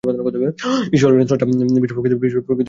ঈশ্বর 0.93 1.11
হইলেন 1.11 1.27
স্রষ্টা, 1.27 1.45
বিশ্বপ্রকৃতি 1.81 2.15
তাঁহার 2.15 2.31
সৃষ্টি। 2.31 2.53